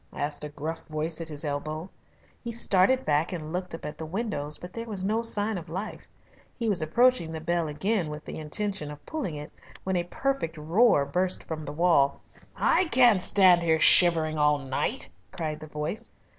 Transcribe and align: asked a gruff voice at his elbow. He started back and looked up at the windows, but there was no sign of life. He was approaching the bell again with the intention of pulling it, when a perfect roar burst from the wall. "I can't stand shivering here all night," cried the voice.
asked 0.13 0.43
a 0.43 0.49
gruff 0.49 0.81
voice 0.89 1.21
at 1.21 1.29
his 1.29 1.45
elbow. 1.45 1.87
He 2.43 2.51
started 2.51 3.05
back 3.05 3.31
and 3.31 3.53
looked 3.53 3.75
up 3.75 3.85
at 3.85 3.99
the 3.99 4.05
windows, 4.07 4.57
but 4.57 4.73
there 4.73 4.87
was 4.87 5.05
no 5.05 5.21
sign 5.21 5.59
of 5.59 5.69
life. 5.69 6.07
He 6.57 6.67
was 6.67 6.81
approaching 6.81 7.31
the 7.31 7.39
bell 7.39 7.67
again 7.67 8.09
with 8.09 8.25
the 8.25 8.39
intention 8.39 8.89
of 8.89 9.05
pulling 9.05 9.35
it, 9.35 9.51
when 9.83 9.95
a 9.95 10.01
perfect 10.05 10.57
roar 10.57 11.05
burst 11.05 11.43
from 11.43 11.65
the 11.65 11.71
wall. 11.71 12.19
"I 12.55 12.85
can't 12.85 13.21
stand 13.21 13.61
shivering 13.83 14.37
here 14.37 14.41
all 14.43 14.57
night," 14.57 15.07
cried 15.31 15.59
the 15.59 15.67
voice. 15.67 16.09